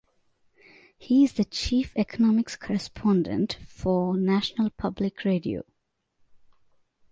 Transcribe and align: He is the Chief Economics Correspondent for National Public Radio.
He 0.97 1.23
is 1.23 1.33
the 1.33 1.45
Chief 1.45 1.95
Economics 1.95 2.55
Correspondent 2.55 3.59
for 3.67 4.17
National 4.17 4.71
Public 4.71 5.23
Radio. 5.23 5.61